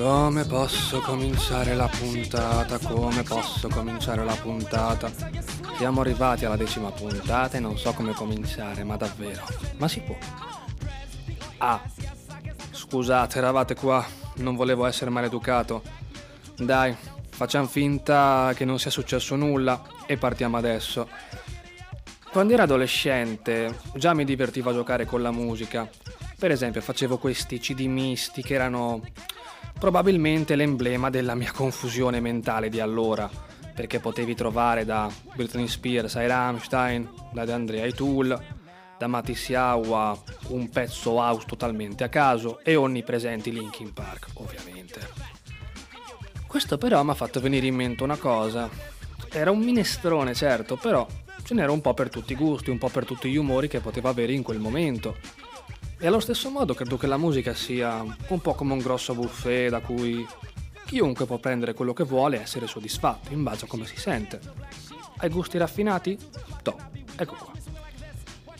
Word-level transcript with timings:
Come 0.00 0.46
posso 0.46 1.00
cominciare 1.00 1.74
la 1.74 1.86
puntata? 1.86 2.78
Come 2.78 3.22
posso 3.22 3.68
cominciare 3.68 4.24
la 4.24 4.34
puntata? 4.34 5.12
Siamo 5.76 6.00
arrivati 6.00 6.46
alla 6.46 6.56
decima 6.56 6.90
puntata 6.90 7.58
e 7.58 7.60
non 7.60 7.76
so 7.76 7.92
come 7.92 8.14
cominciare, 8.14 8.82
ma 8.82 8.96
davvero. 8.96 9.42
Ma 9.76 9.88
si 9.88 10.00
può. 10.00 10.16
Ah, 11.58 11.82
scusate, 12.70 13.36
eravate 13.36 13.74
qua. 13.74 14.02
Non 14.36 14.56
volevo 14.56 14.86
essere 14.86 15.10
maleducato. 15.10 15.82
Dai, 16.56 16.96
facciamo 17.28 17.66
finta 17.66 18.54
che 18.56 18.64
non 18.64 18.78
sia 18.78 18.90
successo 18.90 19.36
nulla 19.36 19.82
e 20.06 20.16
partiamo 20.16 20.56
adesso. 20.56 21.10
Quando 22.32 22.54
ero 22.54 22.62
adolescente 22.62 23.76
già 23.96 24.14
mi 24.14 24.24
divertiva 24.24 24.70
a 24.70 24.74
giocare 24.74 25.04
con 25.04 25.20
la 25.20 25.30
musica. 25.30 25.86
Per 26.38 26.50
esempio 26.50 26.80
facevo 26.80 27.18
questi 27.18 27.58
CD 27.58 27.80
misti 27.80 28.40
che 28.40 28.54
erano 28.54 29.02
probabilmente 29.80 30.56
l'emblema 30.56 31.08
della 31.08 31.34
mia 31.34 31.50
confusione 31.52 32.20
mentale 32.20 32.68
di 32.68 32.80
allora, 32.80 33.30
perché 33.74 33.98
potevi 33.98 34.34
trovare 34.34 34.84
da 34.84 35.10
Britney 35.34 35.66
Spears 35.66 36.16
ai 36.16 36.26
Rammstein, 36.26 37.08
da 37.32 37.46
De 37.46 37.52
Andrea 37.52 37.84
ai 37.84 37.94
Tool, 37.94 38.38
da 38.98 39.06
Matisiawa 39.06 40.22
un 40.48 40.68
pezzo 40.68 41.12
house 41.12 41.46
totalmente 41.46 42.04
a 42.04 42.10
caso 42.10 42.60
e 42.62 42.76
onnipresenti 42.76 43.50
Linkin 43.50 43.94
Park, 43.94 44.26
ovviamente. 44.34 45.00
Questo 46.46 46.76
però 46.76 47.02
mi 47.02 47.10
ha 47.10 47.14
fatto 47.14 47.40
venire 47.40 47.66
in 47.66 47.74
mente 47.74 48.02
una 48.02 48.16
cosa. 48.16 48.68
Era 49.32 49.50
un 49.50 49.60
minestrone, 49.60 50.34
certo, 50.34 50.76
però 50.76 51.06
ce 51.42 51.54
n'era 51.54 51.72
un 51.72 51.80
po' 51.80 51.94
per 51.94 52.10
tutti 52.10 52.34
i 52.34 52.36
gusti, 52.36 52.68
un 52.68 52.76
po' 52.76 52.90
per 52.90 53.06
tutti 53.06 53.30
gli 53.30 53.36
umori 53.36 53.66
che 53.66 53.80
poteva 53.80 54.10
avere 54.10 54.34
in 54.34 54.42
quel 54.42 54.58
momento. 54.58 55.16
E 56.02 56.06
allo 56.06 56.18
stesso 56.18 56.48
modo 56.48 56.72
credo 56.72 56.96
che 56.96 57.06
la 57.06 57.18
musica 57.18 57.52
sia 57.52 58.00
un 58.00 58.40
po' 58.40 58.54
come 58.54 58.72
un 58.72 58.78
grosso 58.78 59.14
buffet 59.14 59.68
da 59.68 59.80
cui 59.80 60.26
chiunque 60.86 61.26
può 61.26 61.36
prendere 61.36 61.74
quello 61.74 61.92
che 61.92 62.04
vuole 62.04 62.38
e 62.38 62.40
essere 62.40 62.66
soddisfatto 62.66 63.34
in 63.34 63.42
base 63.42 63.66
a 63.66 63.68
come 63.68 63.84
si 63.84 63.98
sente. 63.98 64.40
Hai 65.18 65.28
gusti 65.28 65.58
raffinati? 65.58 66.18
To, 66.62 66.74
ecco 67.16 67.34
qua. 67.34 67.52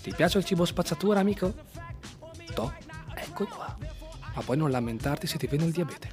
Ti 0.03 0.13
piace 0.15 0.37
il 0.37 0.45
cibo 0.45 0.67
spazzatura, 0.67 1.21
amico? 1.21 1.55
To, 2.53 2.75
ecco 3.15 3.47
qua. 3.47 3.75
Ma 4.35 4.43
poi 4.43 4.59
non 4.59 4.71
lamentarti 4.71 5.27
se 5.27 5.39
ti 5.39 5.47
viene 5.47 5.65
il 5.65 5.73
diabete. 5.73 6.11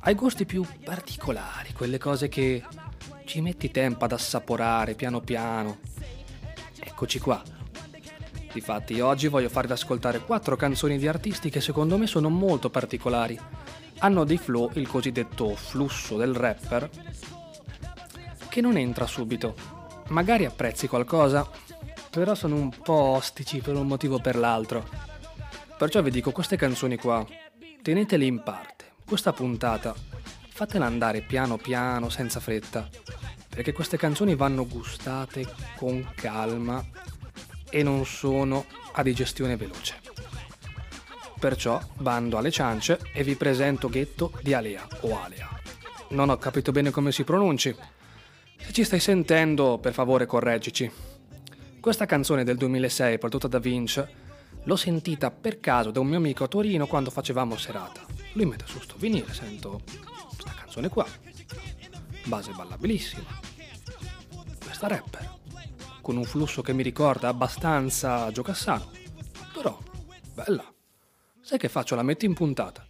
Hai 0.00 0.14
gusti 0.14 0.46
più 0.46 0.64
particolari, 0.84 1.74
quelle 1.74 1.98
cose 1.98 2.28
che 2.28 2.64
ci 3.26 3.42
metti 3.42 3.70
tempo 3.70 4.06
ad 4.06 4.12
assaporare 4.12 4.94
piano 4.94 5.20
piano. 5.20 5.80
Eccoci 6.80 7.18
qua. 7.18 7.56
Difatti 8.52 9.00
oggi 9.00 9.28
voglio 9.28 9.48
farvi 9.48 9.72
ascoltare 9.72 10.20
quattro 10.20 10.56
canzoni 10.56 10.98
di 10.98 11.06
artisti 11.06 11.50
che 11.50 11.60
secondo 11.60 11.98
me 11.98 12.06
sono 12.06 12.30
molto 12.30 12.70
particolari. 12.70 13.38
Hanno 13.98 14.24
dei 14.24 14.38
flow, 14.38 14.70
il 14.74 14.88
cosiddetto 14.88 15.54
flusso 15.54 16.16
del 16.16 16.34
rapper, 16.34 16.88
che 18.48 18.60
non 18.60 18.76
entra 18.76 19.06
subito. 19.06 19.54
Magari 20.08 20.46
apprezzi 20.46 20.88
qualcosa, 20.88 21.48
però 22.10 22.34
sono 22.34 22.54
un 22.54 22.70
po' 22.70 22.92
ostici 22.92 23.58
per 23.60 23.74
un 23.74 23.86
motivo 23.86 24.16
o 24.16 24.20
per 24.20 24.36
l'altro. 24.36 24.88
Perciò 25.76 26.00
vi 26.00 26.10
dico 26.10 26.32
queste 26.32 26.56
canzoni 26.56 26.96
qua, 26.96 27.24
tenetele 27.82 28.24
in 28.24 28.42
parte. 28.42 28.86
Questa 29.04 29.32
puntata 29.32 29.94
fatela 30.48 30.86
andare 30.86 31.20
piano 31.20 31.56
piano, 31.56 32.08
senza 32.08 32.40
fretta, 32.40 32.88
perché 33.48 33.72
queste 33.72 33.96
canzoni 33.96 34.34
vanno 34.34 34.66
gustate 34.66 35.46
con 35.76 36.12
calma 36.16 36.84
e 37.70 37.82
non 37.82 38.04
sono 38.06 38.64
a 38.92 39.02
digestione 39.02 39.56
veloce. 39.56 39.96
Perciò 41.38 41.80
bando 41.96 42.36
alle 42.36 42.50
ciance 42.50 42.98
e 43.12 43.22
vi 43.22 43.36
presento 43.36 43.88
Ghetto 43.88 44.32
di 44.42 44.54
Alea 44.54 44.86
o 45.00 45.22
Alea. 45.22 45.48
Non 46.08 46.30
ho 46.30 46.36
capito 46.36 46.72
bene 46.72 46.90
come 46.90 47.12
si 47.12 47.24
pronunci. 47.24 47.74
Se 48.56 48.72
ci 48.72 48.84
stai 48.84 49.00
sentendo, 49.00 49.78
per 49.78 49.92
favore 49.92 50.26
correggici. 50.26 50.90
Questa 51.80 52.06
canzone 52.06 52.44
del 52.44 52.56
2006 52.56 53.18
prodotta 53.18 53.46
da 53.46 53.58
Vince 53.58 54.26
l'ho 54.64 54.76
sentita 54.76 55.30
per 55.30 55.60
caso 55.60 55.90
da 55.90 56.00
un 56.00 56.08
mio 56.08 56.18
amico 56.18 56.44
a 56.44 56.48
Torino 56.48 56.86
quando 56.86 57.10
facevamo 57.10 57.56
serata. 57.56 58.04
Lui 58.32 58.46
mette 58.46 58.64
su 58.66 58.80
sto 58.80 58.96
vinile, 58.98 59.32
sento 59.32 59.82
canzone 60.78 60.88
qua. 60.88 61.06
Base 62.24 62.52
ballabilissima. 62.52 63.40
Questa 64.64 64.86
rapper. 64.86 65.37
Con 66.08 66.16
un 66.16 66.24
flusso 66.24 66.62
che 66.62 66.72
mi 66.72 66.82
ricorda 66.82 67.28
abbastanza 67.28 68.30
giocassano. 68.30 68.90
Però, 69.52 69.78
bella. 70.32 70.64
Sai 71.42 71.58
che 71.58 71.68
faccio? 71.68 71.96
La 71.96 72.02
metto 72.02 72.24
in 72.24 72.32
puntata. 72.32 72.86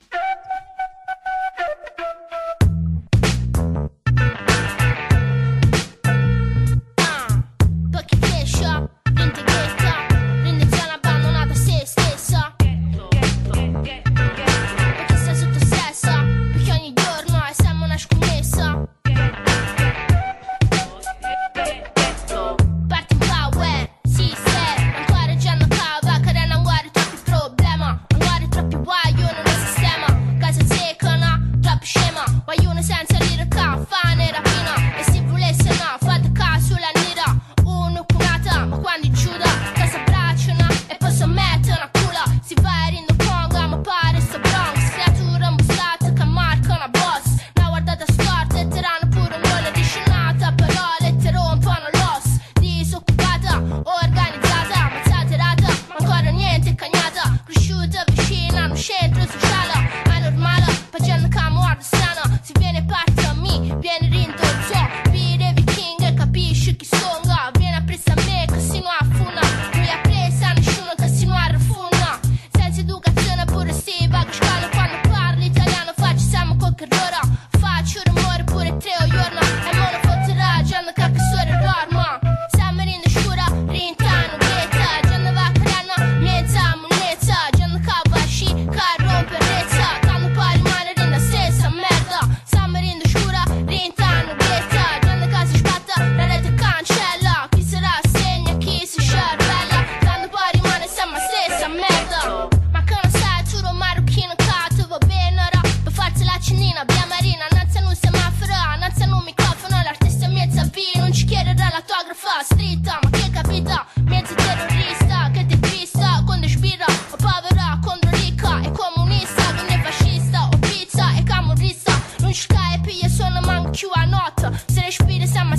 porta. 124.39 124.53
Ser 124.73 124.81
a 124.81 124.89
inspiração 124.89 125.41
é 125.41 125.45
uma 125.45 125.57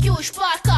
que 0.00 0.10
os 0.10 0.30
porta. 0.30 0.73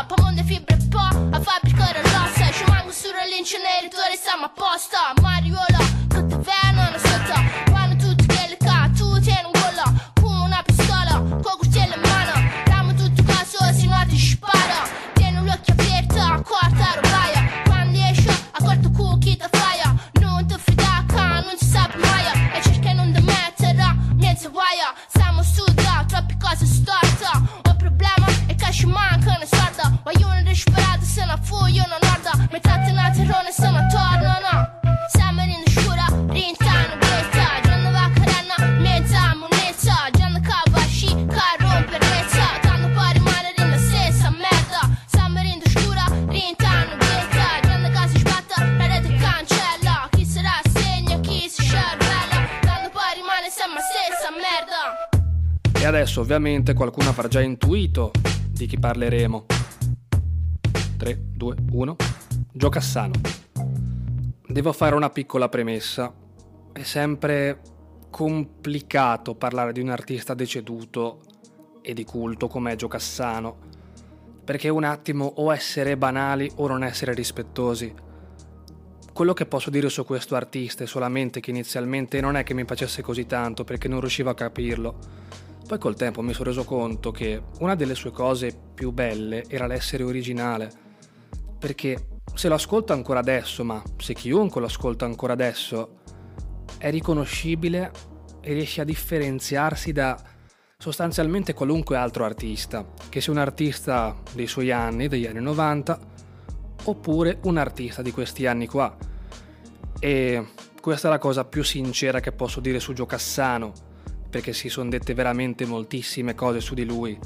a 31.36 31.42
full, 31.42 31.68
io 31.68 31.84
non 31.86 31.98
arda 32.00 32.32
Metà 32.50 32.80
tenate 32.80 33.24
rone 33.24 33.52
sono 33.52 33.78
attorno, 33.78 34.32
no. 34.48 34.80
Siamo 35.12 35.42
in 35.42 35.62
uscura, 35.64 36.06
rintano, 36.32 36.96
questa 36.98 37.60
Gianna 37.62 37.90
va 37.90 38.10
carenna, 38.14 38.80
mezza, 38.80 39.34
monezza 39.36 39.94
Gianna 40.12 40.40
cava, 40.40 40.80
sci, 40.86 41.06
carro, 41.26 41.84
permessa. 41.84 42.58
Tanno 42.62 42.88
poi 42.92 43.12
rimane 43.12 43.52
la 43.56 43.78
stessa 43.78 44.30
merda. 44.30 44.80
Siamo 45.06 45.40
in 45.40 45.60
uscura, 45.64 46.04
rintano, 46.28 46.96
questa 46.96 47.60
Gianna 47.62 47.90
casa 47.90 48.18
sbatta, 48.18 48.64
la 48.64 48.86
rete 48.86 49.14
cancella. 49.16 50.08
Chi 50.10 50.24
sarà 50.24 50.60
segna, 50.72 51.20
chi 51.20 51.48
si 51.48 51.62
scervella? 51.62 52.38
Tanno 52.62 52.88
poi 52.90 53.12
rimane 53.14 53.48
sempre 53.50 53.80
la 53.80 53.86
stessa 53.92 54.28
merda. 54.32 55.80
E 55.80 55.84
adesso 55.84 56.20
ovviamente 56.20 56.72
qualcuno 56.72 57.10
avrà 57.10 57.28
già 57.28 57.40
intuito 57.40 58.10
di 58.50 58.66
chi 58.66 58.78
parleremo. 58.78 59.56
3, 60.96 61.19
2, 61.34 61.56
1. 61.72 61.96
Gio 62.52 62.69
Cassano. 62.70 63.12
Devo 64.46 64.72
fare 64.72 64.94
una 64.94 65.10
piccola 65.10 65.48
premessa. 65.48 66.12
È 66.72 66.82
sempre 66.82 67.60
complicato 68.08 69.34
parlare 69.34 69.72
di 69.72 69.81
un 69.81 69.90
artista 69.90 70.32
deceduto 70.32 71.20
e 71.82 71.93
di 71.93 72.04
culto 72.04 72.48
come 72.48 72.75
Gio 72.76 72.88
Cassano, 72.88 73.58
perché 74.43 74.70
un 74.70 74.84
attimo 74.84 75.26
o 75.37 75.52
essere 75.52 75.98
banali 75.98 76.50
o 76.56 76.66
non 76.66 76.82
essere 76.82 77.12
rispettosi. 77.12 77.93
Quello 79.12 79.34
che 79.34 79.44
posso 79.44 79.69
dire 79.69 79.90
su 79.90 80.04
questo 80.04 80.34
artista 80.34 80.84
è 80.84 80.87
solamente 80.87 81.40
che 81.40 81.50
inizialmente 81.50 82.20
non 82.22 82.37
è 82.37 82.43
che 82.43 82.54
mi 82.54 82.64
piacesse 82.64 83.02
così 83.02 83.26
tanto 83.26 83.64
perché 83.64 83.87
non 83.87 84.00
riuscivo 84.00 84.31
a 84.31 84.34
capirlo. 84.34 84.98
Poi 85.66 85.78
col 85.78 85.96
tempo 85.96 86.22
mi 86.22 86.32
sono 86.32 86.48
reso 86.48 86.64
conto 86.64 87.10
che 87.10 87.43
una 87.58 87.75
delle 87.75 87.94
sue 87.94 88.12
cose 88.12 88.56
più 88.75 88.93
belle 88.93 89.44
era 89.48 89.66
l'essere 89.66 90.04
originale, 90.04 90.84
perché 91.58 92.08
se 92.35 92.49
lo 92.49 92.55
ascolto 92.55 92.93
ancora 92.93 93.20
adesso, 93.20 93.64
ma 93.64 93.82
se 93.97 94.14
chiunque 94.14 94.61
lo 94.61 94.67
ascolta 94.67 95.05
ancora 95.05 95.32
adesso, 95.32 96.00
è 96.79 96.91
riconoscibile 96.91 97.91
e 98.41 98.53
riesce 98.53 98.81
a 98.81 98.85
differenziarsi 98.85 99.93
da 99.93 100.17
sostanzialmente 100.79 101.55
qualunque 101.55 101.97
altro 101.97 102.25
artista, 102.25 102.87
che 103.08 103.20
sia 103.20 103.32
un 103.32 103.38
artista 103.38 104.14
dei 104.32 104.47
suoi 104.47 104.70
anni, 104.70 105.08
degli 105.08 105.26
anni 105.26 105.41
90, 105.41 105.99
oppure 106.85 107.38
un 107.44 107.56
artista 107.56 108.03
di 108.03 108.11
questi 108.11 108.47
anni 108.47 108.67
qua. 108.67 108.94
E 109.99 110.47
questa 110.81 111.08
è 111.08 111.11
la 111.11 111.19
cosa 111.19 111.44
più 111.44 111.64
sincera 111.64 112.20
che 112.20 112.32
posso 112.32 112.61
dire 112.61 112.79
su 112.79 112.93
Gio 112.93 113.06
Cassano, 113.06 113.73
perché 114.29 114.53
si 114.53 114.69
sono 114.69 114.91
dette 114.91 115.14
veramente 115.14 115.64
moltissime 115.64 116.35
cose 116.35 116.61
su 116.61 116.75
di 116.75 116.85
lui. 116.85 117.19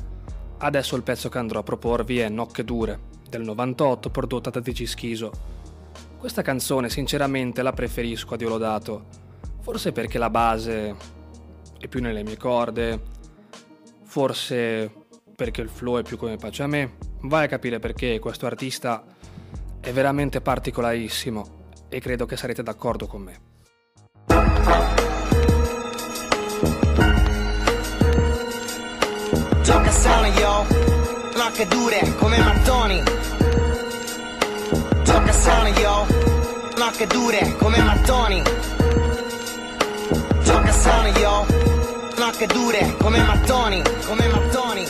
Adesso 0.59 0.94
il 0.94 1.03
pezzo 1.03 1.29
che 1.29 1.38
andrò 1.38 1.61
a 1.61 1.65
proporvi 1.65 2.21
è 2.21 2.29
Nocche 2.29 2.65
Dure, 2.65 3.09
del 3.31 3.43
98, 3.43 4.11
prodotta 4.11 4.50
da 4.50 4.61
DJ 4.61 4.85
Schiso. 4.85 5.32
Questa 6.19 6.43
canzone 6.43 6.91
sinceramente 6.91 7.62
la 7.62 7.73
preferisco 7.73 8.35
a 8.35 8.37
Dio 8.37 8.50
Lodato, 8.50 9.29
Forse 9.61 9.93
perché 9.93 10.19
la 10.19 10.31
base 10.31 10.97
è 11.79 11.87
più 11.87 12.00
nelle 12.00 12.23
mie 12.23 12.37
corde, 12.37 13.00
forse 14.03 14.91
perché 15.37 15.61
il 15.61 15.69
flow 15.69 15.99
è 15.99 16.03
più 16.03 16.17
come 16.17 16.37
piace 16.37 16.62
a 16.62 16.67
me. 16.67 16.97
Vai 17.23 17.44
a 17.44 17.49
capire 17.49 17.79
perché 17.79 18.19
questo 18.19 18.47
artista 18.47 19.05
è 19.79 19.93
veramente 19.93 20.41
particolarissimo 20.41 21.59
e 21.88 22.00
credo 22.00 22.25
che 22.25 22.37
sarete 22.37 22.62
d'accordo 22.62 23.06
con 23.06 23.23
me. 23.23 23.41
Nocche 31.50 31.67
dure 31.67 32.14
come 32.17 32.38
mattoni. 32.38 33.02
Gioca 35.02 35.32
sana 35.32 35.69
yo, 35.70 36.06
nocche 36.76 37.06
dure 37.08 37.56
come 37.58 37.82
mattoni. 37.82 38.43
Gioca 40.44 40.73
sana 40.73 41.08
yo, 41.08 41.47
nocche 42.19 42.47
dure 42.47 42.94
come 42.99 43.19
mattoni, 43.25 43.82
come 44.06 44.29
mattoni. 44.29 44.87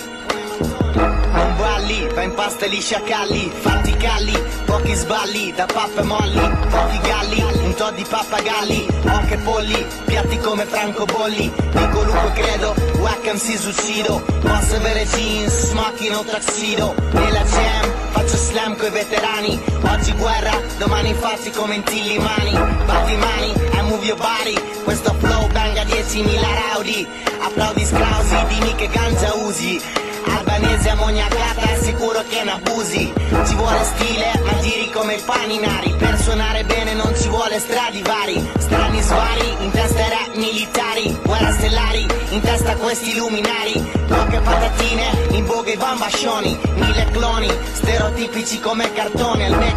Non 1.33 1.57
balli, 1.57 2.07
va 2.13 2.23
in 2.23 2.35
pasta 2.35 2.67
gli 2.67 2.81
sciacalli, 2.81 3.51
fatti 3.59 3.97
calli, 3.97 4.39
pochi 4.67 4.95
sballi, 4.95 5.53
da 5.53 5.65
pappe 5.65 6.03
molli, 6.03 6.59
pochi 6.69 7.01
galli, 7.01 7.60
un 7.71 7.75
to' 7.77 7.91
di 7.93 8.05
pappagalli, 8.05 8.87
ocche 9.07 9.37
polli, 9.39 9.87
piatti 10.05 10.39
come 10.39 10.65
francobolli, 10.65 11.53
dico 11.73 12.03
lupo 12.03 12.31
credo, 12.35 12.75
Wackham 12.99 13.37
si 13.37 13.57
suicido, 13.57 14.23
posso 14.41 14.77
avere 14.77 15.07
jeans, 15.07 15.69
smoking 15.69 16.15
o 16.15 16.25
tuxedo, 16.25 16.95
nella 17.13 17.43
jam, 17.43 17.93
faccio 18.11 18.37
slam 18.37 18.77
coi 18.77 18.91
veterani, 18.91 19.61
oggi 19.83 20.13
guerra, 20.15 20.53
domani 20.79 21.11
infatti 21.11 21.51
come 21.51 21.77
in 21.77 21.83
Tillimani, 21.85 22.53
batti 22.87 23.17
mani, 23.17 23.53
I 23.73 23.83
move 23.83 24.05
your 24.05 24.19
body, 24.19 24.59
questo 24.83 25.15
flow 25.19 25.47
banga 25.53 25.83
10.000 25.85 26.41
raudi, 26.73 27.07
applaudi 27.41 27.85
scrausi, 27.85 28.37
dimmi 28.49 28.75
che 28.75 28.89
ganja 28.89 29.35
usi, 29.35 29.81
Albanese 30.27 30.91
ammoniacata, 30.91 31.81
sicuro 31.81 32.23
che 32.29 32.43
ne 32.45 32.53
abusi. 32.53 33.13
Ci 33.47 33.55
vuole 33.55 33.85
stile, 33.85 34.33
ma 34.45 34.59
giri 34.61 34.91
come 34.91 35.15
i 35.15 35.23
paninari 35.25 35.95
Per 35.97 36.21
suonare 36.21 36.65
bene 36.65 36.95
non 36.95 37.13
ci 37.17 37.29
vuole 37.29 37.59
stradi 37.59 38.03
vari. 38.03 38.51
Strani 38.59 39.01
svari, 39.01 39.57
in 39.61 39.71
testa 39.71 40.09
rap 40.09 40.35
militari. 40.35 41.19
Guerra 41.25 41.53
stellari, 41.53 42.07
in 42.31 42.41
testa 42.41 42.77
questi 42.77 43.17
luminari. 43.17 43.91
Poche 44.07 44.41
patatine, 44.41 45.27
in 45.31 45.45
voga 45.47 45.71
i 45.71 45.77
bambascioni 45.77 46.59
Mille 46.75 47.07
cloni, 47.13 47.49
stereotipici 47.73 48.59
come 48.59 48.93
cartone 48.93 49.47
Al 49.47 49.57
me 49.57 49.75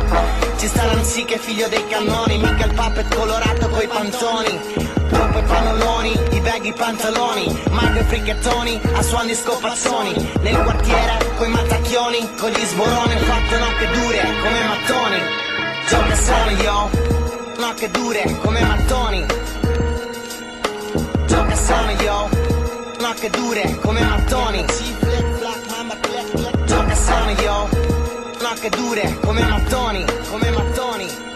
ci 0.57 0.67
sta 0.67 0.85
l'anziché 0.85 1.37
figlio 1.37 1.67
dei 1.67 1.85
cannoni 1.87 2.37
Mica 2.37 2.65
il 2.65 2.73
puppet 2.73 3.13
colorato 3.15 3.69
coi 3.69 3.87
pantoni 5.13 5.23
Troppe 5.33 5.41
pannoloni, 5.43 6.11
i 6.31 6.39
baggy 6.41 6.73
pantaloni, 6.73 7.63
Mike 7.69 7.99
e 7.99 8.03
fricchettoni, 8.03 8.81
a 8.93 9.01
suoni 9.01 9.27
di 9.27 9.35
scopazzoni, 9.35 10.31
nel 10.41 10.57
quartiere, 10.63 11.17
coi 11.37 11.49
mattacchioni, 11.49 12.35
con 12.39 12.49
gli 12.49 12.65
sboroni, 12.65 13.15
fatto 13.17 13.57
nocche 13.57 13.87
dure, 13.87 14.21
come 14.41 14.63
mattoni. 14.67 15.21
Gioca 15.87 16.15
sono 16.15 16.49
io, 16.49 16.89
nocche 17.57 17.91
dure, 17.91 18.37
come 18.41 18.61
mattoni. 18.61 19.25
Gioca 21.25 21.55
sono 21.55 21.91
io, 21.91 22.29
nocche 22.99 23.29
dure, 23.29 23.79
come 23.81 24.01
mattoni. 24.01 24.65
Gioca 26.65 26.95
sono 26.95 27.29
io, 27.29 27.69
nocche 28.41 28.69
dure, 28.69 29.19
come 29.21 29.41
mattoni, 29.43 30.05
come 30.29 30.49
mattoni. 30.49 31.31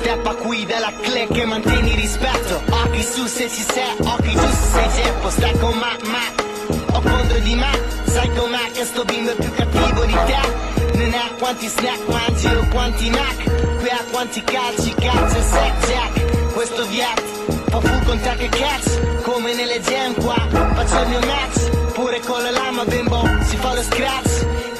Steppa 0.00 0.34
qui 0.36 0.64
dalla 0.64 0.90
click 1.02 1.36
e 1.36 1.44
mantieni 1.44 1.94
rispetto. 1.94 2.62
Occhi 2.70 3.02
su 3.02 3.26
se 3.26 3.50
ci 3.50 3.62
sei, 3.62 3.96
occhi 3.98 4.30
giù 4.30 4.48
se 4.48 4.66
sei 4.72 4.90
ceppo 4.94 5.28
Stai 5.28 5.58
con 5.58 5.76
me, 5.76 5.98
me, 6.08 6.74
o 6.94 7.00
contro 7.02 7.38
di 7.40 7.54
me. 7.54 7.70
Sai 8.06 8.34
com'è 8.34 8.70
che 8.72 8.86
sto 8.86 9.04
bimbo 9.04 9.32
più 9.34 9.52
cattivo 9.52 10.04
di 10.06 10.16
te? 10.24 10.96
Non 10.96 11.12
è 11.12 11.34
quanti 11.38 11.68
snack 11.68 12.08
mangi 12.08 12.46
o 12.46 12.66
quanti 12.70 13.10
Mac 13.10 13.44
Qui 13.78 13.88
a 13.90 14.04
quanti 14.10 14.42
calci, 14.42 14.94
cazzo 14.94 15.36
e 15.36 15.42
set 15.42 15.86
jack. 15.86 16.52
Questo 16.54 16.86
viet, 16.86 17.22
fa 17.68 17.80
fu 17.80 18.04
con 18.06 18.20
te 18.20 18.34
che 18.36 18.48
catch. 18.48 19.20
Come 19.20 19.52
nelle 19.54 19.80
jam 19.82 20.14
qua, 20.14 20.46
faccio 20.48 21.02
il 21.02 21.08
mio 21.08 21.20
match. 21.20 21.92
Pure 21.92 22.20
con 22.20 22.42
la 22.42 22.50
lama 22.50 22.84
bimbo, 22.86 23.22
si 23.42 23.56
fa 23.56 23.74
lo 23.74 23.82
scratch 23.82 24.29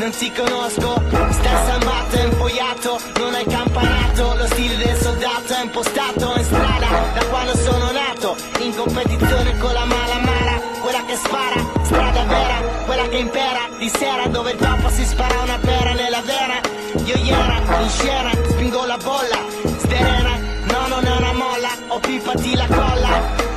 non 0.00 0.10
ti 0.12 0.32
conosco. 0.32 1.02
Stai 1.30 1.66
sambato 1.68 2.16
e 2.16 2.24
impogliato 2.24 3.00
Non 3.18 3.34
hai 3.34 3.44
campanato. 3.44 4.34
Lo 4.34 4.46
stile 4.46 4.76
del 4.76 4.96
soldato 4.96 5.52
è 5.52 5.62
impostato 5.62 6.34
in 6.36 6.44
strada 6.44 6.88
Da 7.14 7.24
quando 7.26 7.54
sono 7.56 7.90
nato. 7.90 8.36
In 8.60 8.74
competizione 8.74 9.58
con 9.58 9.72
la 9.72 9.84
mala 9.84 10.18
mara 10.20 10.58
Quella 10.80 11.04
che 11.04 11.16
spara 11.16 11.60
Strada 11.82 12.24
vera 12.24 12.56
Quella 12.86 13.08
che 13.08 13.18
impera. 13.18 13.68
Di 13.78 13.90
sera 13.94 14.26
dove 14.26 14.52
il 14.52 14.58
topo 14.58 14.88
si 14.88 15.04
spara 15.04 15.38
una 15.42 15.58
pera 15.58 15.92
nella 15.92 16.22
vera. 16.22 16.60
Io 17.04 17.16
iera 17.16 17.60
In 17.82 17.90
scena 17.90 18.30
Spingo 18.48 18.86
la 18.86 18.96
bolla 18.96 19.38
Sterena. 19.78 20.38
No 20.64 20.86
non 20.88 21.04
è 21.04 21.16
una 21.16 21.32
molla 21.34 21.70
Ho 21.88 22.00
pipati 22.00 22.56
la 22.56 22.66
colla 22.66 23.49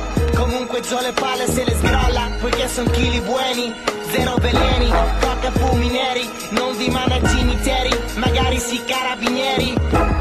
Giù 0.80 0.98
le 1.00 1.12
palle 1.12 1.46
se 1.46 1.64
le 1.64 1.72
sgrolla 1.76 2.30
Poiché 2.40 2.68
son 2.68 2.90
chili 2.90 3.20
buoni 3.20 3.72
Zero 4.10 4.34
veleni 4.40 4.90
Coca 5.20 5.52
fumi 5.52 5.88
neri 5.88 6.28
Non 6.50 6.76
vi 6.76 6.88
managgini 6.88 7.58
teri 7.60 7.96
Magari 8.16 8.58
si 8.58 8.82
carabinieri. 8.84 9.72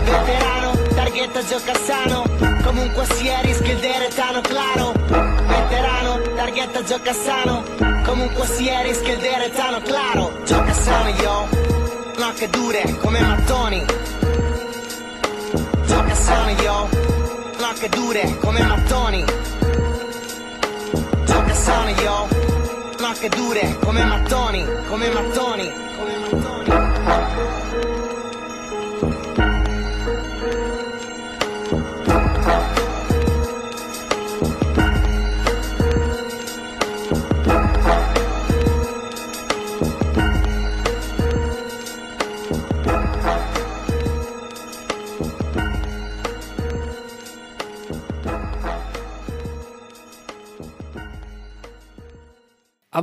Veterano 0.04 0.72
Targhetta 0.94 1.44
Giocassano 1.44 2.24
Comunque 2.64 3.06
si 3.16 3.28
è 3.28 3.40
rischia 3.42 3.74
il 3.74 3.80
deretano 3.80 4.42
claro. 4.42 4.92
Veterano 5.48 6.22
Targhetta 6.36 6.84
Giocassano 6.84 7.64
Comunque 8.06 8.46
si 8.46 8.68
è 8.68 8.84
rischia 8.84 9.14
il 9.14 9.20
deretano 9.20 9.82
claro. 9.82 10.40
Giocassano 10.46 11.10
io 11.10 11.50
Nocche 12.16 12.48
dure 12.50 12.98
come 13.00 13.20
mattoni. 13.20 13.86
Giocassano 15.88 16.50
io 16.50 16.90
Nocche 17.58 17.90
dure 17.90 18.38
come 18.38 18.62
mattoni 18.62 19.26
Dure 23.30 23.78
come 23.80 24.04
mattoni 24.04 24.66
Come 24.90 25.10
mattoni 25.10 25.72
Come 25.98 26.18
mattoni 26.18 26.23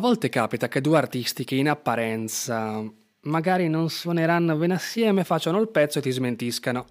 volte 0.00 0.30
capita 0.30 0.66
che 0.66 0.80
due 0.80 0.96
artisti 0.96 1.44
che 1.44 1.54
in 1.54 1.68
apparenza 1.68 2.82
magari 3.24 3.68
non 3.68 3.90
suoneranno 3.90 4.56
bene 4.56 4.74
assieme 4.74 5.24
facciano 5.24 5.60
il 5.60 5.68
pezzo 5.68 5.98
e 5.98 6.02
ti 6.02 6.10
smentiscano. 6.10 6.86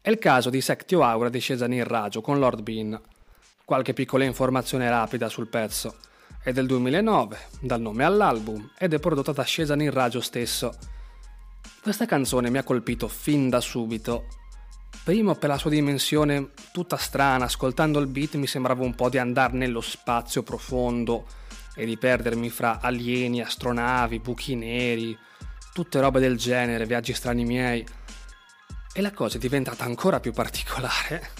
È 0.00 0.08
il 0.08 0.18
caso 0.18 0.48
di 0.48 0.60
Sectio 0.60 1.02
Aura 1.02 1.28
di 1.28 1.40
Cesanir 1.40 1.86
Raggio 1.86 2.20
con 2.20 2.38
Lord 2.38 2.62
Bean. 2.62 2.98
Qualche 3.64 3.92
piccola 3.92 4.24
informazione 4.24 4.88
rapida 4.88 5.28
sul 5.28 5.48
pezzo. 5.48 5.96
È 6.40 6.52
del 6.52 6.66
2009, 6.66 7.38
dal 7.60 7.80
nome 7.80 8.04
all'album, 8.04 8.70
ed 8.78 8.94
è 8.94 9.00
prodotta 9.00 9.32
da 9.32 9.44
Cesanir 9.44 9.92
Raggio 9.92 10.20
stesso. 10.20 10.72
Questa 11.82 12.06
canzone 12.06 12.50
mi 12.50 12.58
ha 12.58 12.62
colpito 12.62 13.08
fin 13.08 13.48
da 13.48 13.60
subito. 13.60 14.26
Primo 15.02 15.34
per 15.34 15.48
la 15.48 15.58
sua 15.58 15.70
dimensione 15.70 16.50
tutta 16.72 16.96
strana, 16.96 17.46
ascoltando 17.46 17.98
il 17.98 18.06
beat 18.06 18.36
mi 18.36 18.46
sembrava 18.46 18.84
un 18.84 18.94
po' 18.94 19.08
di 19.08 19.18
andare 19.18 19.56
nello 19.56 19.80
spazio 19.80 20.42
profondo, 20.42 21.26
e 21.78 21.86
di 21.86 21.96
perdermi 21.96 22.50
fra 22.50 22.80
alieni, 22.80 23.40
astronavi, 23.40 24.18
buchi 24.18 24.56
neri, 24.56 25.16
tutte 25.72 26.00
robe 26.00 26.18
del 26.18 26.36
genere, 26.36 26.86
viaggi 26.86 27.14
strani 27.14 27.44
miei. 27.44 27.86
E 28.92 29.00
la 29.00 29.12
cosa 29.12 29.36
è 29.36 29.38
diventata 29.38 29.84
ancora 29.84 30.18
più 30.18 30.32
particolare 30.32 31.30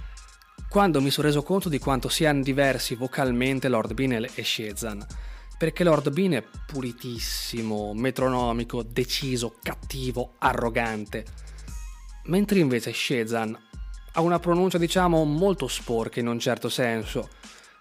quando 0.70 1.02
mi 1.02 1.10
sono 1.10 1.26
reso 1.26 1.42
conto 1.42 1.68
di 1.68 1.78
quanto 1.78 2.08
siano 2.08 2.40
diversi 2.42 2.94
vocalmente 2.94 3.68
Lord 3.68 3.92
Bean 3.92 4.26
e 4.34 4.42
Shezan. 4.42 5.04
Perché 5.58 5.84
Lord 5.84 6.08
Bean 6.10 6.32
è 6.32 6.44
pulitissimo, 6.66 7.92
metronomico, 7.92 8.82
deciso, 8.82 9.56
cattivo, 9.62 10.36
arrogante. 10.38 11.24
Mentre 12.24 12.60
invece 12.60 12.94
Shezan 12.94 13.58
ha 14.12 14.20
una 14.22 14.38
pronuncia 14.38 14.78
diciamo 14.78 15.22
molto 15.24 15.68
sporca 15.68 16.18
in 16.18 16.28
un 16.28 16.38
certo 16.38 16.70
senso 16.70 17.28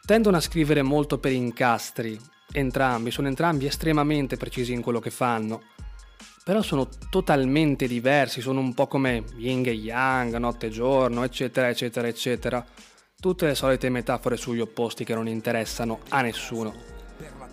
Tendono 0.05 0.37
a 0.37 0.41
scrivere 0.41 0.83
molto 0.83 1.17
per 1.17 1.31
incastri, 1.31 2.19
entrambi, 2.51 3.09
sono 3.09 3.27
entrambi 3.27 3.65
estremamente 3.65 4.37
precisi 4.37 4.71
in 4.71 4.83
quello 4.83 4.99
che 4.99 5.09
fanno, 5.09 5.63
però 6.43 6.61
sono 6.61 6.87
totalmente 7.09 7.87
diversi, 7.87 8.39
sono 8.39 8.59
un 8.59 8.75
po' 8.75 8.85
come 8.85 9.23
yin 9.37 9.65
e 9.65 9.71
yang, 9.71 10.35
notte 10.35 10.67
e 10.67 10.69
giorno, 10.69 11.23
eccetera, 11.23 11.69
eccetera, 11.69 12.07
eccetera. 12.07 12.63
Tutte 13.19 13.47
le 13.47 13.55
solite 13.55 13.89
metafore 13.89 14.37
sugli 14.37 14.59
opposti 14.59 15.03
che 15.03 15.15
non 15.15 15.27
interessano 15.27 16.01
a 16.09 16.21
nessuno. 16.21 16.75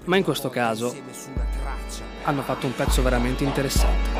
Ma 0.05 0.17
in 0.19 0.23
questo 0.23 0.51
caso 0.51 0.95
hanno 2.25 2.43
fatto 2.43 2.67
un 2.67 2.75
pezzo 2.75 3.01
veramente 3.03 3.45
interessante. 3.45 4.11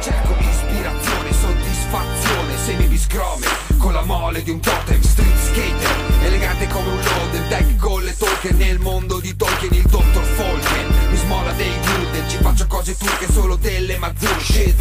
Cerco 0.00 0.34
ispirazione, 0.38 1.32
soddisfazione, 1.32 2.56
semi 2.58 2.86
biscrome 2.86 3.65
la 3.96 4.02
mole 4.02 4.42
di 4.42 4.50
un 4.50 4.60
totem 4.60 5.00
street 5.00 5.38
skater 5.38 6.24
Elegante 6.24 6.66
come 6.68 6.86
un 6.86 7.00
load, 7.00 7.48
deck 7.48 7.76
con 7.76 8.02
le 8.02 8.14
Tolkien 8.14 8.56
Nel 8.58 8.78
mondo 8.78 9.20
di 9.20 9.34
Tolkien 9.34 9.72
il 9.72 9.84
dottor 9.84 10.22
Folken 10.22 10.86
Mi 11.10 11.16
smola 11.16 11.52
dei 11.52 11.72
gluten, 11.80 12.28
ci 12.28 12.36
faccio 12.42 12.66
cose 12.66 12.94
turche 12.94 13.26
solo 13.32 13.56
delle 13.56 13.96
mazzurche 13.96 14.74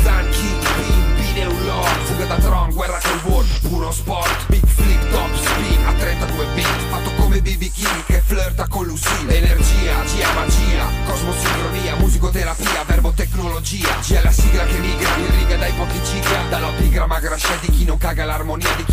Bine 1.15 1.45
un 1.45 1.65
lord 1.65 1.99
Fuga 2.03 2.25
da 2.25 2.35
Tron, 2.35 2.71
guerra 2.73 2.99
col 3.01 3.31
world, 3.31 3.59
puro 3.69 3.91
sport 3.91 4.47
Big 4.47 4.65
flip, 4.65 5.09
top 5.11 5.33
spin, 5.35 5.85
a 5.85 5.93
32 5.93 6.45
bit 6.53 6.77
Fatto 6.89 7.11
come 7.17 7.41
BB 7.41 7.71
King 7.71 8.03
che 8.05 8.21
flirta 8.25 8.67
con 8.67 8.85
Lucille 8.85 9.37
Energia, 9.37 10.03
Gia 10.05 10.33
magia, 10.33 10.87
cosmosincronia 11.05 11.95
Musicoterapia, 11.95 12.83
verbo 12.85 13.11
tecnologia 13.11 13.99
Gia 14.01 14.21
la 14.23 14.31
sigla 14.31 14.65
che 14.65 14.77
migra 14.77 15.15
in 15.17 15.39
riga 15.39 15.57
dai 15.57 15.73
pochi 15.73 16.01
giga 16.03 16.41
Dall'opigramma 16.49 17.19
grascia 17.19 17.55
di 17.61 17.69
chi 17.69 17.85
non 17.85 17.97
caga 17.97 18.25
l'armonia 18.25 18.73
Di 18.75 18.84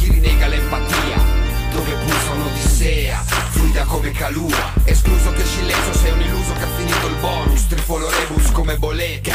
Calua 4.13 4.73
Escluso 4.85 5.33
che 5.33 5.41
il 5.41 5.47
silenzio 5.47 5.93
sei 5.95 6.13
un 6.13 6.21
illuso 6.21 6.53
che 6.53 6.63
ha 6.63 6.69
finito 6.77 7.07
il 7.07 7.15
bonus. 7.17 7.67
Trifolo 7.67 8.09
rebus 8.11 8.51
come 8.53 8.77
bolletta 8.77 9.35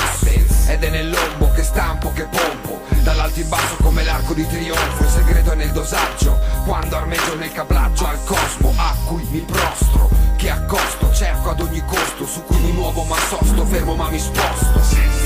Ed 0.67 0.83
è 0.83 0.89
nel 0.89 1.09
lombo 1.09 1.51
che 1.51 1.63
stampo 1.63 2.11
che 2.13 2.23
pompo. 2.23 2.81
Dall'alto 3.01 3.39
in 3.39 3.49
basso 3.49 3.75
come 3.81 4.03
l'arco 4.03 4.33
di 4.33 4.45
trionfo. 4.47 5.03
Il 5.03 5.09
segreto 5.09 5.51
è 5.51 5.55
nel 5.55 5.71
dosaggio. 5.71 6.39
Quando 6.65 6.95
armeggio 6.95 7.35
nel 7.35 7.51
cablaggio 7.51 8.05
al 8.05 8.23
cosmo 8.23 8.73
A 8.77 8.95
cui 9.05 9.25
mi 9.31 9.39
prostro. 9.39 10.09
Che 10.35 10.49
accosto 10.49 11.11
cerco 11.13 11.49
ad 11.49 11.61
ogni 11.61 11.83
costo. 11.85 12.25
Su 12.25 12.43
cui 12.43 12.57
mi 12.59 12.71
muovo 12.71 13.03
ma 13.03 13.17
sosto 13.17 13.65
Fermo 13.65 13.95
ma 13.95 14.09
mi 14.09 14.19
sposto 14.19 15.16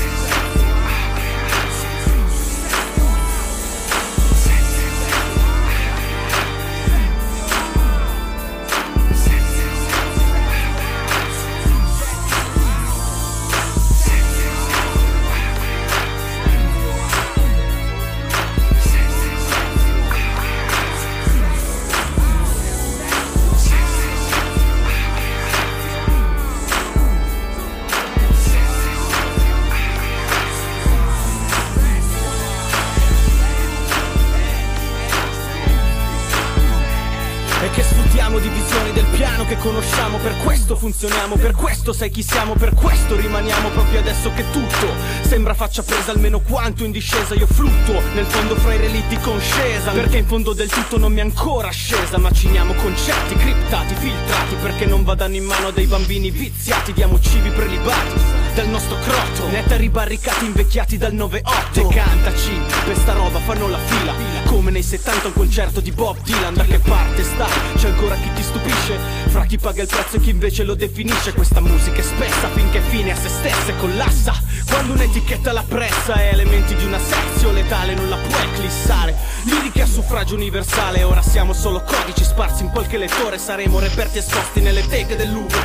funzioniamo 41.02 41.36
Per 41.36 41.54
questo 41.54 41.92
sai 41.92 42.10
chi 42.10 42.22
siamo, 42.22 42.54
per 42.54 42.74
questo 42.74 43.16
rimaniamo 43.16 43.70
Proprio 43.70 43.98
adesso 43.98 44.30
che 44.34 44.44
tutto 44.52 44.94
sembra 45.22 45.54
faccia 45.54 45.82
presa 45.82 46.12
Almeno 46.12 46.40
quanto 46.40 46.84
in 46.84 46.92
discesa 46.92 47.34
io 47.34 47.46
fluttuo. 47.46 48.00
Nel 48.14 48.26
fondo 48.26 48.54
fra 48.56 48.74
i 48.74 48.78
relitti 48.78 49.18
con 49.18 49.40
scesa 49.40 49.90
Perché 49.90 50.18
in 50.18 50.26
fondo 50.26 50.52
del 50.52 50.68
tutto 50.68 50.98
non 50.98 51.12
mi 51.12 51.18
è 51.18 51.22
ancora 51.22 51.70
scesa. 51.70 52.18
Maciniamo 52.18 52.74
concetti 52.74 53.34
criptati, 53.34 53.94
filtrati 53.96 54.54
Perché 54.62 54.86
non 54.86 55.02
vadano 55.02 55.34
in 55.34 55.44
mano 55.44 55.68
a 55.68 55.72
dei 55.72 55.86
bambini 55.86 56.30
viziati. 56.30 56.92
Diamo 56.92 57.18
cibi 57.18 57.50
prelibati 57.50 58.40
dal 58.54 58.68
nostro 58.68 58.98
crotto 58.98 59.48
Nettari 59.48 59.88
barricati 59.88 60.44
invecchiati 60.44 60.98
dal 60.98 61.14
9-8 61.14 61.40
E 61.72 61.94
cantaci, 61.94 62.60
questa 62.84 63.14
roba 63.14 63.38
fanno 63.38 63.66
la 63.66 63.78
fila 63.78 64.12
Come 64.44 64.70
nei 64.70 64.82
70 64.82 65.28
un 65.28 65.32
concerto 65.32 65.80
di 65.80 65.90
Bob 65.90 66.20
Dylan. 66.22 66.54
Da 66.54 66.64
che 66.64 66.78
parte 66.78 67.24
sta? 67.24 67.46
C'è 67.76 67.88
ancora 67.88 68.14
chi 68.16 68.30
ti 68.34 68.42
stupisce? 68.42 69.21
Fra 69.32 69.46
chi 69.46 69.56
paga 69.56 69.80
il 69.80 69.88
prezzo 69.88 70.16
e 70.16 70.20
chi 70.20 70.28
invece 70.28 70.62
lo 70.62 70.74
definisce 70.74 71.32
Questa 71.32 71.60
musica 71.60 72.00
è 72.00 72.02
spessa 72.02 72.48
finché 72.48 72.80
fine 72.80 73.12
a 73.12 73.16
se 73.16 73.30
stessa 73.30 73.70
e 73.70 73.76
collassa. 73.78 74.34
Quando 74.68 74.92
un'etichetta 74.92 75.52
la 75.52 75.64
pressa 75.66 76.20
e 76.22 76.28
elementi 76.28 76.74
di 76.74 76.84
una 76.84 76.98
sezione 76.98 77.62
letale 77.62 77.94
non 77.94 78.10
la 78.10 78.16
puoi 78.16 78.42
eclissare. 78.52 79.16
Liriche 79.44 79.82
a 79.82 79.86
suffragio 79.86 80.34
universale 80.34 81.02
Ora 81.02 81.22
siamo 81.22 81.54
solo 81.54 81.82
codici 81.82 82.24
sparsi 82.24 82.62
in 82.62 82.70
qualche 82.70 82.98
lettore. 82.98 83.38
Saremo 83.38 83.78
reperti 83.78 84.18
esposti 84.18 84.60
nelle 84.60 84.86
teche 84.86 85.16
del 85.16 85.32
Louvre 85.32 85.62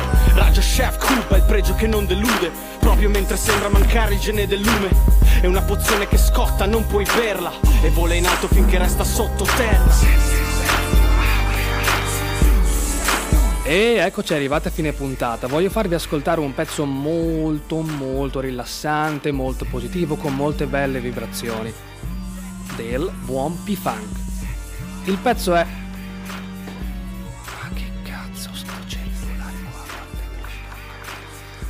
Chef 0.78 0.96
Cuba, 0.98 1.36
il 1.36 1.42
pregio 1.42 1.74
che 1.74 1.86
non 1.86 2.06
delude. 2.06 2.50
Proprio 2.78 3.10
mentre 3.10 3.36
sembra 3.36 3.68
mancare 3.68 4.14
il 4.14 4.20
gene 4.20 4.46
del 4.46 4.60
lume. 4.60 4.88
È 5.42 5.46
una 5.46 5.62
pozione 5.62 6.08
che 6.08 6.16
scotta, 6.16 6.64
non 6.64 6.86
puoi 6.86 7.04
berla. 7.04 7.52
E 7.82 7.90
vola 7.90 8.14
in 8.14 8.26
alto 8.26 8.48
finché 8.48 8.78
resta 8.78 9.04
sotto 9.04 9.44
E 13.68 13.96
eccoci 13.98 14.32
arrivati 14.32 14.68
a 14.68 14.70
fine 14.70 14.92
puntata. 14.92 15.46
Voglio 15.46 15.68
farvi 15.68 15.92
ascoltare 15.92 16.40
un 16.40 16.54
pezzo 16.54 16.86
molto 16.86 17.82
molto 17.82 18.40
rilassante, 18.40 19.30
molto 19.30 19.66
positivo, 19.66 20.16
con 20.16 20.34
molte 20.34 20.64
belle 20.64 21.00
vibrazioni. 21.00 21.70
Del 22.76 23.12
buon 23.26 23.62
P-Funk. 23.64 25.08
Il 25.08 25.18
pezzo 25.18 25.54
è 25.54 25.66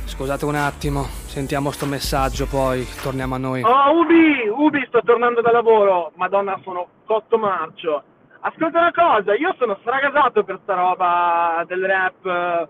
Scusate 0.05 0.45
un 0.45 0.55
attimo, 0.55 1.03
sentiamo 1.25 1.71
sto 1.71 1.85
messaggio, 1.85 2.45
poi 2.45 2.87
torniamo 3.01 3.35
a 3.35 3.37
noi. 3.37 3.61
Oh, 3.63 3.99
Ubi, 3.99 4.47
Ubi, 4.47 4.85
sto 4.87 5.01
tornando 5.03 5.41
da 5.41 5.51
lavoro. 5.51 6.13
Madonna, 6.15 6.57
sono 6.63 6.87
cotto 7.05 7.37
marcio. 7.37 8.03
Ascolta 8.41 8.79
una 8.79 8.93
cosa, 8.93 9.35
io 9.35 9.53
sono 9.57 9.77
stragasato 9.81 10.43
per 10.43 10.59
sta 10.63 10.73
roba 10.73 11.61
del 11.67 11.85
rap, 11.85 12.69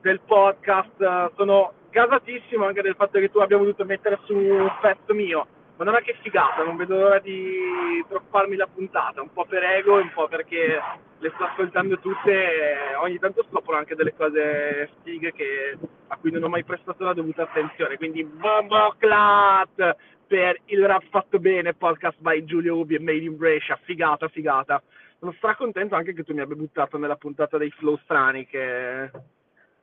del 0.00 0.20
podcast. 0.20 1.32
Sono 1.36 1.74
gasatissimo 1.90 2.64
anche 2.64 2.80
del 2.80 2.94
fatto 2.94 3.18
che 3.18 3.30
tu 3.30 3.38
abbia 3.38 3.58
voluto 3.58 3.84
mettere 3.84 4.18
su 4.24 4.34
un 4.34 4.70
pezzo 4.80 5.12
mio. 5.12 5.46
Madonna 5.76 6.00
che 6.00 6.16
figata, 6.22 6.62
non 6.62 6.76
vedo 6.76 6.96
l'ora 6.96 7.18
di 7.18 8.02
tropparmi 8.08 8.56
la 8.56 8.66
puntata, 8.66 9.20
un 9.20 9.32
po' 9.32 9.44
per 9.44 9.62
ego 9.62 9.96
un 9.96 10.10
po' 10.12 10.26
perché 10.28 10.80
le 11.18 11.32
sto 11.34 11.44
ascoltando 11.44 11.98
tutte 11.98 12.32
e 12.32 12.94
ogni 12.96 13.18
tanto 13.18 13.44
scopro 13.50 13.76
anche 13.76 13.94
delle 13.94 14.14
cose 14.14 14.90
fighe 15.02 15.32
che, 15.32 15.78
a 16.08 16.16
cui 16.16 16.30
non 16.30 16.44
ho 16.44 16.48
mai 16.48 16.64
prestato 16.64 17.04
la 17.04 17.14
dovuta 17.14 17.42
attenzione. 17.42 17.98
Quindi 17.98 18.24
bombo 18.24 18.94
clat 18.98 19.96
per 20.26 20.60
il 20.66 20.86
rap 20.86 21.02
fatto 21.10 21.38
bene, 21.38 21.74
podcast 21.74 22.18
by 22.20 22.44
Giulio 22.44 22.76
Ubi 22.76 22.94
e 22.94 23.00
Made 23.00 23.24
in 23.24 23.36
Brescia, 23.36 23.78
figata, 23.82 24.28
figata. 24.28 24.82
Sono 25.20 25.32
stracontento 25.32 25.94
anche 25.94 26.14
che 26.14 26.24
tu 26.24 26.32
mi 26.32 26.40
abbia 26.40 26.56
buttato 26.56 26.96
nella 26.96 27.16
puntata 27.16 27.58
dei 27.58 27.70
flow 27.72 27.98
strani 28.04 28.46
che 28.46 29.10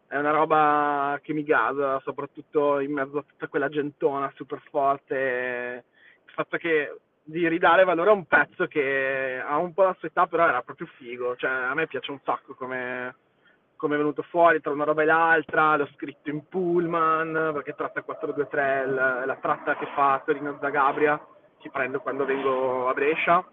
è 0.07 0.17
una 0.17 0.31
roba 0.31 1.19
che 1.21 1.31
mi 1.33 1.43
gasa, 1.43 1.99
soprattutto 1.99 2.79
in 2.79 2.91
mezzo 2.91 3.19
a 3.19 3.23
tutta 3.23 3.47
quella 3.47 3.69
gentona 3.69 4.31
super 4.33 4.59
forte. 4.71 5.83
Il 6.25 6.31
fatto 6.33 6.57
che 6.57 7.01
di 7.21 7.47
ridare 7.47 7.83
valore 7.83 8.09
a 8.09 8.13
un 8.13 8.25
pezzo 8.25 8.65
che 8.65 9.39
ha 9.45 9.57
un 9.57 9.75
po' 9.75 9.83
la 9.83 9.95
sua 9.99 10.07
età, 10.07 10.25
però 10.25 10.47
era 10.47 10.63
proprio 10.63 10.87
figo. 10.97 11.35
Cioè, 11.35 11.51
a 11.51 11.73
me 11.75 11.85
piace 11.85 12.09
un 12.09 12.19
sacco 12.23 12.55
come, 12.55 13.15
come 13.75 13.93
è 13.93 13.97
venuto 13.99 14.23
fuori 14.23 14.59
tra 14.59 14.71
una 14.71 14.85
roba 14.85 15.03
e 15.03 15.05
l'altra. 15.05 15.77
L'ho 15.77 15.89
scritto 15.93 16.31
in 16.31 16.47
Pullman 16.47 17.51
perché 17.53 17.75
tratta 17.75 18.01
423 18.01 18.87
la, 18.87 19.23
la 19.23 19.35
tratta 19.35 19.75
che 19.75 19.85
fa 19.93 20.19
Torino 20.25 20.57
Zagabria, 20.59 21.23
che 21.59 21.69
prendo 21.69 21.99
quando 21.99 22.25
vengo 22.25 22.89
a 22.89 22.93
Brescia. 22.93 23.45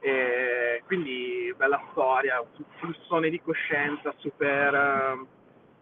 E 0.00 0.82
quindi 0.86 1.54
bella 1.56 1.80
storia, 1.90 2.40
un 2.40 2.64
flussone 2.78 3.28
di 3.28 3.40
coscienza 3.40 4.14
super 4.18 4.74
uh, 4.74 5.26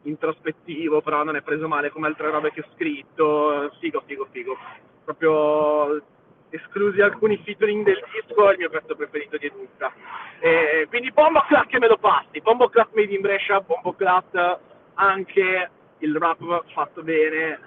introspettivo, 0.02 1.00
però 1.02 1.22
non 1.22 1.36
è 1.36 1.42
preso 1.42 1.68
male 1.68 1.90
come 1.90 2.08
altre 2.08 2.30
robe 2.30 2.50
che 2.52 2.60
ho 2.60 2.68
scritto. 2.74 3.70
Figo, 3.80 4.02
figo, 4.06 4.26
figo. 4.30 4.56
Proprio 5.04 6.02
esclusi 6.50 7.00
alcuni 7.00 7.38
featuring 7.44 7.84
del 7.84 8.02
disco, 8.12 8.48
è 8.48 8.52
il 8.52 8.58
mio 8.58 8.70
pezzo 8.70 8.96
preferito 8.96 9.36
di 9.36 9.46
Educa. 9.46 9.92
E 10.40 10.86
quindi 10.88 11.12
Bombo 11.12 11.44
Clat 11.46 11.66
che 11.66 11.78
me 11.78 11.88
lo 11.88 11.98
passi, 11.98 12.40
Bombo 12.40 12.68
Clat 12.68 12.88
made 12.94 13.14
in 13.14 13.20
Brescia, 13.20 13.60
Bombo 13.60 13.92
Clat 13.92 14.58
anche 14.94 15.70
il 15.98 16.16
rap 16.16 16.64
fatto 16.72 17.02
bene, 17.02 17.58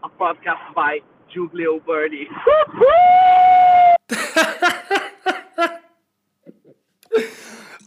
a 0.00 0.10
podcast 0.14 0.72
by 0.72 1.02
Giulio 1.26 1.80
Birdie. 1.80 2.28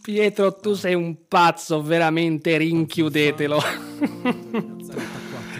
Pietro, 0.00 0.56
tu 0.56 0.74
sei 0.74 0.94
un 0.94 1.14
pazzo, 1.28 1.82
veramente 1.82 2.56
rinchiudetelo. 2.56 3.62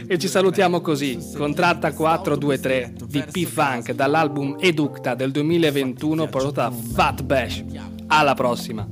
e 0.07 0.19
ci 0.19 0.29
salutiamo 0.29 0.81
così, 0.81 1.19
con 1.37 1.55
tratta 1.55 1.93
423 1.93 2.95
di 3.07 3.23
P-Funk 3.31 3.93
dall'album 3.93 4.57
Educta 4.59 5.15
del 5.15 5.31
2021 5.31 6.27
prodotta 6.27 6.69
da 6.69 6.75
Fat 6.75 7.23
Bash. 7.23 7.65
Alla 8.09 8.35
prossima! 8.35 8.89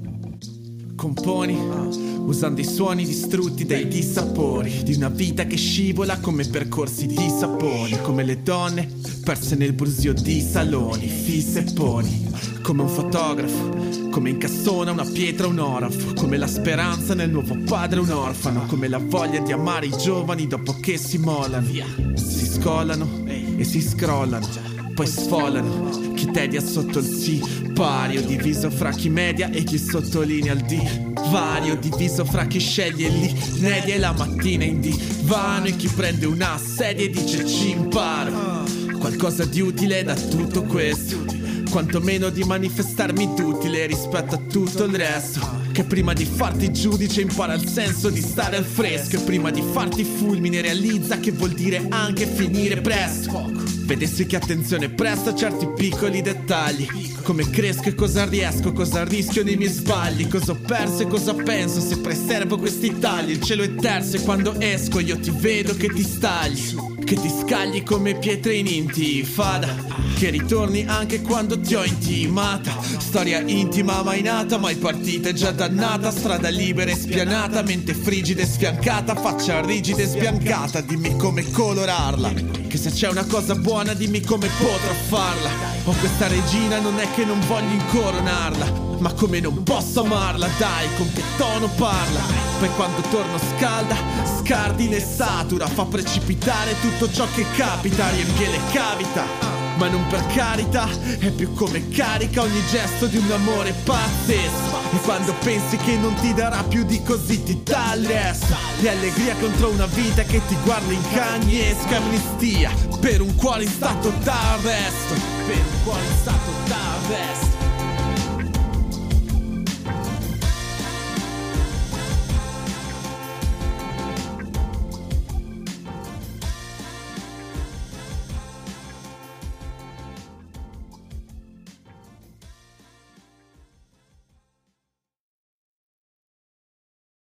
Componi 0.95 2.09
usando 2.27 2.61
i 2.61 2.65
suoni 2.65 3.05
distrutti 3.05 3.65
dai 3.65 3.89
dissapori 3.89 4.83
di 4.85 4.95
una 4.95 5.09
vita 5.09 5.45
che 5.45 5.57
scivola 5.57 6.21
come 6.21 6.47
percorsi 6.47 7.07
di 7.07 7.29
saponi, 7.29 7.99
come 8.03 8.23
le 8.23 8.43
donne 8.43 8.89
perse 9.25 9.57
nel 9.57 9.73
brusio 9.73 10.13
di 10.13 10.41
saloni, 10.41 11.09
fisse 11.09 11.61
e 11.61 11.73
poni, 11.73 12.29
come 12.71 12.83
un 12.83 12.89
fotografo, 12.89 14.11
come 14.11 14.31
incassona 14.31 14.93
una 14.93 15.05
pietra 15.05 15.49
un 15.49 15.59
orafo, 15.59 16.15
come 16.15 16.37
la 16.37 16.47
speranza 16.47 17.15
nel 17.15 17.29
nuovo 17.29 17.59
padre 17.65 17.99
un 17.99 18.11
orfano, 18.11 18.65
come 18.67 18.87
la 18.87 18.99
voglia 18.99 19.41
di 19.41 19.51
amare 19.51 19.87
i 19.87 19.97
giovani 19.99 20.47
dopo 20.47 20.77
che 20.79 20.97
si 20.97 21.19
mollano, 21.19 21.67
si 22.15 22.47
scolano 22.47 23.25
e 23.27 23.65
si 23.65 23.81
scrollano 23.83 24.69
poi 24.95 25.07
sfolano 25.07 26.13
Chi 26.15 26.31
tedia 26.31 26.61
sotto 26.61 26.99
il 26.99 27.05
sipario 27.05 28.21
Diviso 28.23 28.71
fra 28.71 28.91
chi 28.91 29.09
media 29.09 29.51
e 29.51 29.63
chi 29.63 29.79
sottolinea 29.79 30.53
il 30.53 30.61
divario 30.65 31.77
Diviso 31.77 32.25
fra 32.25 32.45
chi 32.45 32.59
sceglie 32.59 33.09
lì 33.09 33.35
Nedia 33.61 33.95
e 33.95 33.99
la 33.99 34.13
mattina 34.13 34.65
in 34.65 34.81
divano 34.81 35.67
E 35.67 35.77
chi 35.77 35.89
prende 35.89 36.27
una 36.27 36.59
sedia 36.59 37.05
e 37.05 37.09
dice 37.09 37.47
ci 37.47 37.71
imparo. 37.71 38.65
Qualcosa 38.99 39.47
di 39.47 39.61
utile 39.61 40.03
da 40.03 40.15
tutto 40.15 40.65
questo 40.65 41.40
Quantomeno 41.71 42.31
di 42.31 42.43
manifestarmi 42.43 43.33
d'utile 43.35 43.87
rispetto 43.87 44.35
a 44.35 44.39
tutto 44.39 44.85
il 44.85 44.95
resto 44.97 45.70
che 45.73 45.85
prima 45.85 46.13
di 46.13 46.25
farti 46.25 46.73
giudice 46.73 47.21
impara 47.21 47.55
il 47.55 47.69
senso 47.69 48.11
di 48.11 48.21
stare 48.21 48.57
al 48.57 48.65
fresco. 48.65 49.17
E 49.17 49.21
prima 49.21 49.51
di 49.51 49.63
farti 49.73 50.05
fulmine 50.05 50.61
realizza 50.61 51.19
che 51.19 51.33
vuol 51.33 51.53
dire 51.53 51.87
anche 51.89 52.27
finire 52.27 52.81
presto. 52.81 53.53
Vedessi 53.91 54.27
che 54.27 54.37
attenzione 54.37 54.89
presto 54.89 55.31
a 55.31 55.35
certi 55.35 55.69
piccoli 55.75 56.23
dettagli. 56.23 57.09
Come 57.23 57.49
cresco 57.51 57.89
e 57.89 57.95
cosa 57.95 58.25
riesco, 58.25 58.73
cosa 58.73 59.05
rischio 59.05 59.43
nei 59.43 59.57
miei 59.57 59.71
sbagli. 59.71 60.29
Cosa 60.29 60.53
ho 60.53 60.59
perso 60.65 61.03
e 61.03 61.07
cosa 61.07 61.35
penso 61.35 61.81
se 61.81 61.99
preservo 61.99 62.57
questi 62.57 62.99
tagli. 62.99 63.31
Il 63.31 63.41
cielo 63.41 63.63
è 63.63 63.75
terzo 63.75 64.17
e 64.17 64.21
quando 64.21 64.55
esco 64.61 65.01
io 65.01 65.19
ti 65.19 65.33
vedo 65.35 65.75
che 65.75 65.89
ti 65.89 66.03
stagli. 66.03 66.75
Che 67.05 67.15
ti 67.17 67.29
scagli 67.29 67.83
come 67.83 68.17
pietre 68.17 68.55
in 68.55 68.67
intifada. 68.67 69.75
Che 70.17 70.31
ritorni 70.31 70.85
anche 70.87 71.21
quando 71.23 71.59
ti 71.59 71.75
ho 71.75 71.85
intimata. 71.85 72.79
Storia 72.83 73.41
intima 73.41 74.03
mai 74.03 74.23
nata, 74.23 74.57
mai 74.59 74.77
partita 74.77 75.33
già 75.33 75.51
dannata 75.69 76.11
Strada 76.11 76.49
libera 76.49 76.91
e 76.91 76.97
spianata, 76.97 77.63
mente 77.63 77.93
frigida 77.93 78.41
e 78.41 78.47
sfiancata 78.47 79.15
Faccia 79.15 79.61
rigida 79.61 80.01
e 80.01 80.07
sbiancata, 80.07 80.81
dimmi 80.81 81.17
come 81.17 81.51
colorarla 81.51 82.33
Che 82.67 82.79
se 82.79 82.91
c'è 82.91 83.11
una 83.11 83.27
cosa 83.27 83.55
buona 83.55 83.93
dimmi 83.93 84.23
come 84.23 84.49
potrò 84.59 84.93
farla. 85.09 85.51
Ho 85.85 85.93
questa 85.99 86.29
regina, 86.29 86.79
non 86.79 86.99
è 86.99 87.07
che 87.15 87.25
non 87.27 87.39
voglio 87.47 87.73
incoronarla 87.73 88.89
ma 89.01 89.15
come 89.15 89.41
non 89.41 89.63
posso 89.63 90.03
amarla, 90.03 90.47
dai, 90.59 90.87
con 90.99 91.11
che 91.15 91.23
tono 91.39 91.71
parla. 91.77 92.21
Poi 92.59 92.69
quando 92.77 93.01
torno 93.09 93.39
scalda, 93.39 93.97
scardina 94.39 94.97
e 94.97 95.01
satura 95.01 95.67
Fa 95.67 95.87
precipitare 95.87 96.75
tutto 96.83 97.11
ciò 97.11 97.27
che 97.35 97.47
capita, 97.57 98.11
riempie 98.11 98.51
le 98.51 98.61
cavità 98.71 99.50
ma 99.81 99.89
non 99.89 100.07
per 100.09 100.27
carità, 100.27 100.87
è 101.19 101.31
più 101.31 101.55
come 101.55 101.89
carica 101.89 102.43
ogni 102.43 102.63
gesto 102.71 103.07
di 103.07 103.17
un 103.17 103.31
amore 103.31 103.73
pazzesco. 103.73 104.79
E 104.93 105.01
quando 105.01 105.33
pensi 105.43 105.79
che 105.79 105.97
non 105.97 106.13
ti 106.17 106.35
darà 106.35 106.63
più 106.65 106.85
di 106.85 107.03
così, 107.03 107.43
ti 107.43 107.63
dà 107.65 107.95
l'est. 107.95 108.45
E 108.83 108.89
allegria 108.89 109.35
contro 109.37 109.71
una 109.71 109.87
vita 109.87 110.23
che 110.25 110.43
ti 110.47 110.57
guarda 110.65 110.93
in 110.93 111.03
cagnesca 111.15 111.97
amnistia. 111.97 112.71
Per 113.01 113.23
un 113.23 113.35
cuore 113.37 113.65
in 113.65 113.71
stato 113.71 114.13
d'arresto, 114.23 115.15
per 115.47 115.57
un 115.57 115.83
cuore 115.83 116.05
in 116.05 116.17
stato 116.21 116.51
d'arresto. 116.67 117.60